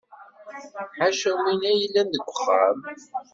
[0.97, 2.77] Ḥaca winna i yellan deg uxxam.